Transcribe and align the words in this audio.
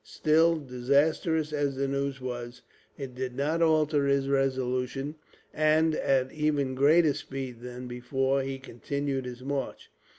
Still, 0.03 0.55
disastrous 0.57 1.53
as 1.53 1.75
the 1.75 1.87
news 1.87 2.19
was, 2.19 2.63
it 2.97 3.13
did 3.13 3.35
not 3.35 3.61
alter 3.61 4.07
his 4.07 4.29
resolution; 4.29 5.13
and 5.53 5.93
at 5.93 6.31
even 6.31 6.73
greater 6.73 7.13
speed 7.13 7.61
than 7.61 7.85
before 7.87 8.41
he 8.41 8.57
continued 8.57 9.25
his 9.25 9.43
march. 9.43 9.91